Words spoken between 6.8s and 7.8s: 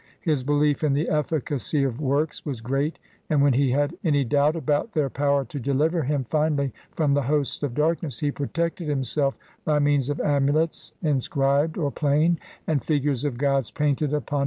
from the hosts of